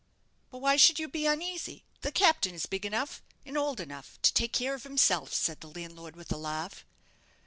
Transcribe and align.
"But 0.49 0.61
why 0.61 0.77
should 0.77 0.97
you 0.97 1.07
be 1.07 1.27
uneasy? 1.27 1.83
The 2.01 2.11
captain 2.11 2.55
is 2.55 2.65
big 2.65 2.87
enough, 2.87 3.21
and 3.45 3.55
old 3.55 3.79
enough, 3.79 4.17
to 4.23 4.33
take 4.33 4.51
care 4.51 4.73
of 4.73 4.81
himself," 4.81 5.31
said 5.31 5.61
the 5.61 5.67
landlord, 5.69 6.15
with 6.15 6.31
a 6.31 6.37
laugh. 6.37 6.83